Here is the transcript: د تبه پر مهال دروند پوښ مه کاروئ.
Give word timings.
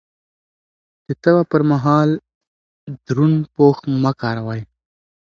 د 1.05 1.07
تبه 1.23 1.43
پر 1.51 1.61
مهال 1.71 2.09
دروند 3.07 3.39
پوښ 3.55 3.77
مه 4.03 4.11
کاروئ. 4.21 4.61